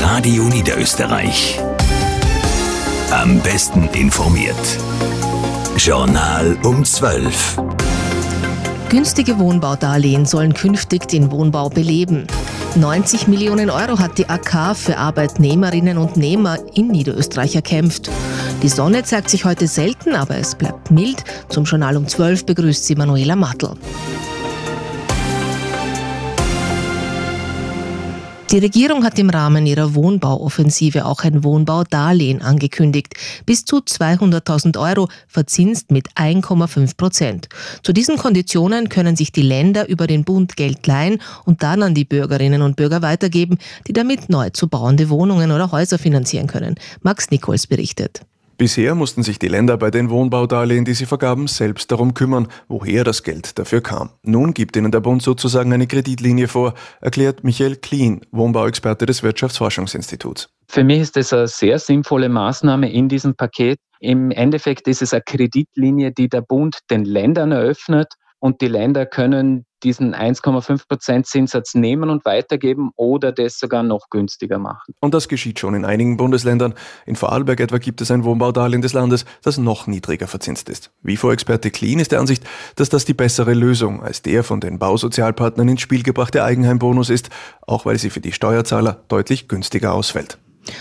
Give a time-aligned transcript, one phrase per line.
[0.00, 1.60] Radio Niederösterreich.
[3.10, 4.56] Am besten informiert.
[5.76, 7.58] Journal um 12.
[8.88, 12.26] Günstige Wohnbaudarlehen sollen künftig den Wohnbau beleben.
[12.76, 18.10] 90 Millionen Euro hat die AK für Arbeitnehmerinnen und Nehmer in Niederösterreich erkämpft.
[18.62, 21.24] Die Sonne zeigt sich heute selten, aber es bleibt mild.
[21.50, 23.74] Zum Journal um 12 begrüßt sie Manuela Mattel.
[28.50, 33.14] Die Regierung hat im Rahmen ihrer Wohnbauoffensive auch ein Wohnbaudarlehen angekündigt.
[33.46, 37.48] Bis zu 200.000 Euro verzinst mit 1,5 Prozent.
[37.84, 41.94] Zu diesen Konditionen können sich die Länder über den Bund Geld leihen und dann an
[41.94, 43.56] die Bürgerinnen und Bürger weitergeben,
[43.86, 46.74] die damit neu zu bauende Wohnungen oder Häuser finanzieren können.
[47.02, 48.22] Max Nichols berichtet.
[48.60, 53.04] Bisher mussten sich die Länder bei den Wohnbaudarlehen, die sie vergaben, selbst darum kümmern, woher
[53.04, 54.10] das Geld dafür kam.
[54.22, 60.50] Nun gibt ihnen der Bund sozusagen eine Kreditlinie vor, erklärt Michael Klien, Wohnbauexperte des Wirtschaftsforschungsinstituts.
[60.68, 63.78] Für mich ist das eine sehr sinnvolle Maßnahme in diesem Paket.
[63.98, 69.06] Im Endeffekt ist es eine Kreditlinie, die der Bund den Ländern eröffnet und die Länder
[69.06, 74.94] können diesen 1,5 Prozent Zinssatz nehmen und weitergeben oder das sogar noch günstiger machen.
[75.00, 76.74] Und das geschieht schon in einigen Bundesländern.
[77.06, 80.90] In Vorarlberg etwa gibt es ein Wohnbaudarlehen des Landes, das noch niedriger verzinst ist.
[81.02, 82.44] Wie Vorexperte Clean ist der Ansicht,
[82.76, 87.30] dass das die bessere Lösung als der von den Bausozialpartnern ins Spiel gebrachte Eigenheimbonus ist,
[87.66, 90.38] auch weil sie für die Steuerzahler deutlich günstiger ausfällt.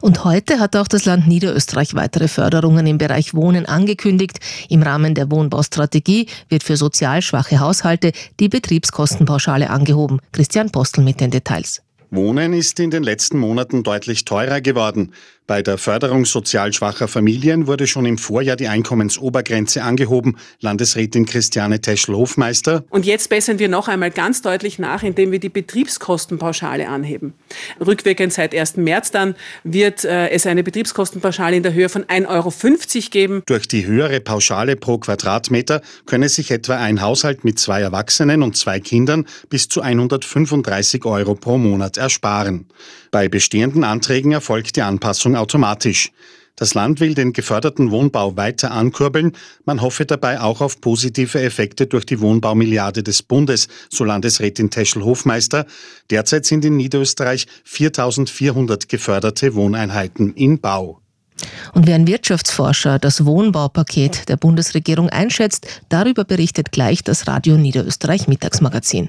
[0.00, 4.40] Und heute hat auch das Land Niederösterreich weitere Förderungen im Bereich Wohnen angekündigt.
[4.68, 10.20] Im Rahmen der Wohnbaustrategie wird für sozial schwache Haushalte die Betriebskostenpauschale angehoben.
[10.32, 11.82] Christian Postel mit den Details.
[12.12, 15.12] Wohnen ist in den letzten Monaten deutlich teurer geworden.
[15.50, 20.36] Bei der Förderung sozial schwacher Familien wurde schon im Vorjahr die Einkommensobergrenze angehoben.
[20.60, 22.84] Landesrätin Christiane Teschl-Hofmeister.
[22.88, 27.34] Und jetzt bessern wir noch einmal ganz deutlich nach, indem wir die Betriebskostenpauschale anheben.
[27.84, 28.76] Rückwirkend seit 1.
[28.76, 29.34] März dann
[29.64, 33.42] wird äh, es eine Betriebskostenpauschale in der Höhe von 1,50 Euro geben.
[33.46, 38.56] Durch die höhere Pauschale pro Quadratmeter könne sich etwa ein Haushalt mit zwei Erwachsenen und
[38.56, 42.66] zwei Kindern bis zu 135 Euro pro Monat ersparen.
[43.10, 46.12] Bei bestehenden Anträgen erfolgt die Anpassung automatisch.
[46.60, 49.32] Das Land will den geförderten Wohnbau weiter ankurbeln.
[49.64, 55.64] Man hoffe dabei auch auf positive Effekte durch die Wohnbaumilliarde des Bundes, so Landesrätin Teschel-Hofmeister.
[56.10, 61.00] Derzeit sind in Niederösterreich 4400 geförderte Wohneinheiten in Bau.
[61.72, 68.28] Und wie ein Wirtschaftsforscher das Wohnbaupaket der Bundesregierung einschätzt, darüber berichtet gleich das Radio Niederösterreich
[68.28, 69.08] Mittagsmagazin.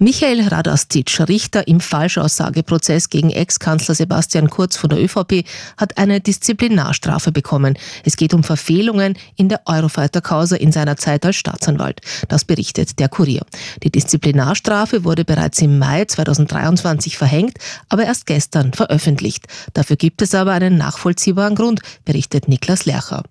[0.00, 5.44] Michael Radastitsch, Richter im Falschaussageprozess gegen Ex-Kanzler Sebastian Kurz von der ÖVP,
[5.76, 7.76] hat eine Disziplinarstrafe bekommen.
[8.04, 12.00] Es geht um Verfehlungen in der Eurofighter-Causa in seiner Zeit als Staatsanwalt.
[12.28, 13.44] Das berichtet der Kurier.
[13.82, 19.46] Die Disziplinarstrafe wurde bereits im Mai 2023 verhängt, aber erst gestern veröffentlicht.
[19.74, 23.24] Dafür gibt es aber einen nachvollziehbaren Grund, berichtet Niklas Lercher.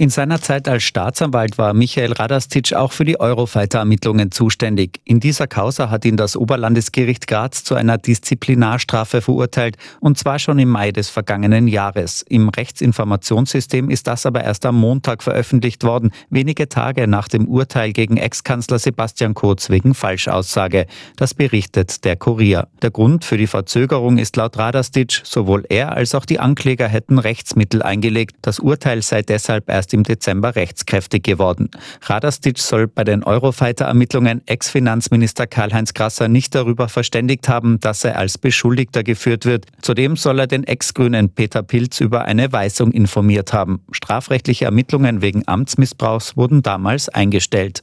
[0.00, 5.00] In seiner Zeit als Staatsanwalt war Michael Radastitsch auch für die Eurofighter-Ermittlungen zuständig.
[5.02, 10.60] In dieser Causa hat ihn das Oberlandesgericht Graz zu einer Disziplinarstrafe verurteilt, und zwar schon
[10.60, 12.22] im Mai des vergangenen Jahres.
[12.28, 17.92] Im Rechtsinformationssystem ist das aber erst am Montag veröffentlicht worden, wenige Tage nach dem Urteil
[17.92, 20.86] gegen Ex-Kanzler Sebastian Kurz wegen Falschaussage.
[21.16, 22.68] Das berichtet der Kurier.
[22.82, 27.18] Der Grund für die Verzögerung ist laut Radastitsch, sowohl er als auch die Ankläger hätten
[27.18, 28.36] Rechtsmittel eingelegt.
[28.42, 31.70] Das Urteil sei deshalb erst erst im Dezember rechtskräftig geworden.
[32.02, 38.36] Radastitsch soll bei den Eurofighter-Ermittlungen Ex-Finanzminister Karl-Heinz Grasser nicht darüber verständigt haben, dass er als
[38.36, 39.66] Beschuldigter geführt wird.
[39.80, 43.80] Zudem soll er den Ex-Grünen Peter Pilz über eine Weisung informiert haben.
[43.92, 47.82] Strafrechtliche Ermittlungen wegen Amtsmissbrauchs wurden damals eingestellt.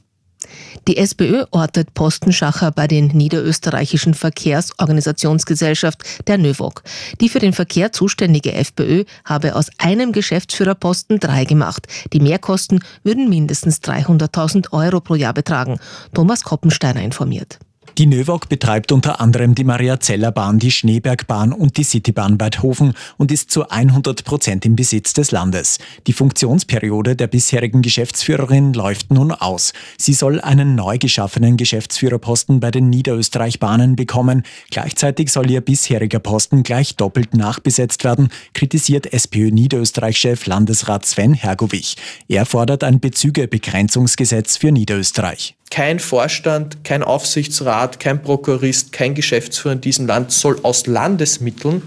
[0.88, 6.82] Die SPÖ ortet Postenschacher bei den niederösterreichischen Verkehrsorganisationsgesellschaft der NÖVOG.
[7.20, 11.86] Die für den Verkehr zuständige FPÖ habe aus einem Geschäftsführerposten drei gemacht.
[12.12, 15.78] Die Mehrkosten würden mindestens 300.000 Euro pro Jahr betragen.
[16.14, 17.58] Thomas Koppensteiner informiert.
[17.98, 23.50] Die NÖVOG betreibt unter anderem die Maria-Zeller-Bahn, die Schneebergbahn und die Citybahn Weidhofen und ist
[23.50, 25.78] zu 100 Prozent im Besitz des Landes.
[26.06, 29.72] Die Funktionsperiode der bisherigen Geschäftsführerin läuft nun aus.
[29.96, 34.42] Sie soll einen neu geschaffenen Geschäftsführerposten bei den Niederösterreich-Bahnen bekommen.
[34.70, 41.96] Gleichzeitig soll ihr bisheriger Posten gleich doppelt nachbesetzt werden, kritisiert SPÖ-Niederösterreich-Chef Landesrat Sven Hergovich.
[42.28, 45.56] Er fordert ein Bezügebegrenzungsgesetz für Niederösterreich.
[45.70, 51.82] Kein Vorstand, kein Aufsichtsrat, kein Prokurist, kein Geschäftsführer in diesem Land soll aus Landesmitteln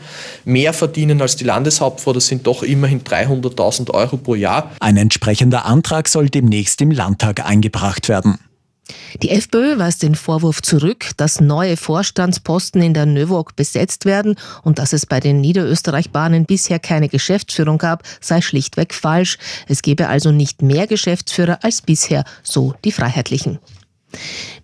[0.46, 2.13] mehr verdienen als die Landeshauptfrau.
[2.13, 4.72] Das sind doch immerhin 300.000 Euro pro Jahr.
[4.80, 8.40] Ein entsprechender Antrag soll demnächst im Landtag eingebracht werden.
[9.22, 14.80] Die FPÖ weist den Vorwurf zurück, dass neue Vorstandsposten in der Növog besetzt werden und
[14.80, 19.38] dass es bei den Niederösterreichbahnen bisher keine Geschäftsführung gab, sei schlichtweg falsch.
[19.68, 23.60] Es gebe also nicht mehr Geschäftsführer als bisher, so die Freiheitlichen.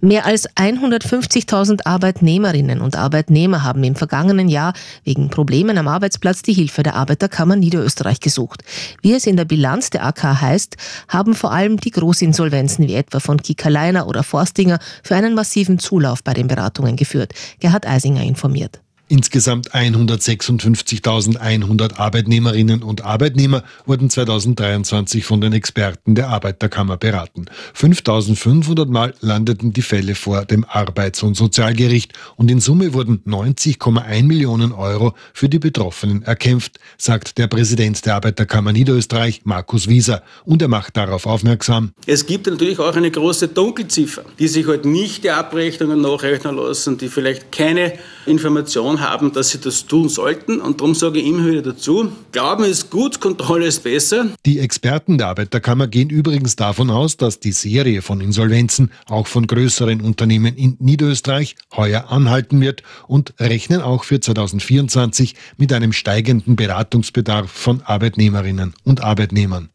[0.02, 6.54] Mehr als 150.000 Arbeitnehmerinnen und Arbeitnehmer haben im vergangenen Jahr wegen Problemen am Arbeitsplatz die
[6.54, 8.64] Hilfe der Arbeiterkammer Niederösterreich gesucht.
[9.02, 10.78] Wie es in der Bilanz der AK heißt,
[11.08, 16.24] haben vor allem die Großinsolvenzen wie etwa von Kiekerleiner oder Forstinger für einen massiven Zulauf
[16.24, 17.34] bei den Beratungen geführt.
[17.60, 18.85] Gerhard Eisinger informiert.
[19.08, 27.46] Insgesamt 156.100 Arbeitnehmerinnen und Arbeitnehmer wurden 2023 von den Experten der Arbeiterkammer beraten.
[27.78, 34.24] 5.500 Mal landeten die Fälle vor dem Arbeits- und Sozialgericht und in Summe wurden 90,1
[34.24, 40.24] Millionen Euro für die Betroffenen erkämpft, sagt der Präsident der Arbeiterkammer Niederösterreich, Markus Wieser.
[40.46, 41.92] Und er macht darauf aufmerksam.
[42.08, 46.56] Es gibt natürlich auch eine große Dunkelziffer, die sich heute halt nicht die Abrechnungen nachrechnen
[46.56, 47.94] lassen, die vielleicht keine
[48.26, 50.62] Informationen Information haben, dass sie das tun sollten.
[50.62, 54.28] Und darum sage ich immer wieder dazu, Glauben ist gut, Kontrolle ist besser.
[54.46, 59.48] Die Experten der Arbeiterkammer gehen übrigens davon aus, dass die Serie von Insolvenzen auch von
[59.48, 66.56] größeren Unternehmen in Niederösterreich heuer anhalten wird und rechnen auch für 2024 mit einem steigenden
[66.56, 69.70] Beratungsbedarf von Arbeitnehmerinnen und Arbeitnehmern.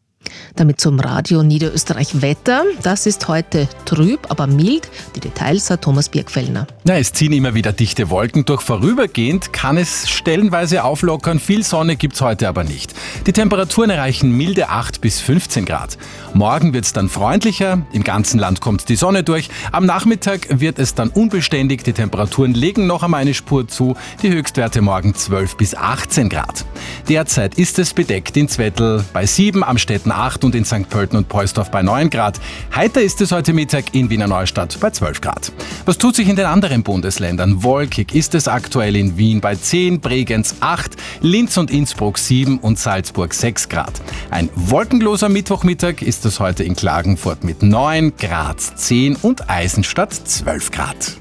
[0.57, 2.65] Damit zum Radio Niederösterreich Wetter.
[2.83, 4.91] Das ist heute trüb, aber mild.
[5.15, 6.67] Die Details hat Thomas Birkfellner.
[6.85, 8.63] Ja, es ziehen immer wieder dichte Wolken durch.
[8.63, 11.39] Vorübergehend kann es stellenweise auflockern.
[11.39, 12.95] Viel Sonne gibt es heute aber nicht.
[13.27, 15.99] Die Temperaturen erreichen milde 8 bis 15 Grad.
[16.35, 17.83] Morgen wird es dann freundlicher.
[17.93, 19.49] Im ganzen Land kommt die Sonne durch.
[19.73, 21.85] Am Nachmittag wird es dann unbeständig.
[21.85, 23.97] Die Temperaturen legen noch einmal eine Spur zu.
[24.23, 26.65] Die Höchstwerte morgen 12 bis 18 Grad.
[27.09, 30.89] Derzeit ist es bedeckt in Zwettl bei 7, am Städten 8 und in St.
[30.89, 32.41] Pölten und Poisdorf bei 9 Grad.
[32.75, 35.53] Heiter ist es heute Mittag in Wiener Neustadt bei 12 Grad.
[35.85, 37.63] Was tut sich in den anderen Bundesländern?
[37.63, 42.79] Wolkig ist es aktuell in Wien bei 10, Bregenz 8, Linz und Innsbruck 7 und
[42.79, 44.01] Salzburg 6 Grad.
[44.31, 50.71] Ein wolkenloser Mittwochmittag ist es heute in Klagenfurt mit 9, Graz 10 und Eisenstadt 12
[50.71, 51.17] Grad.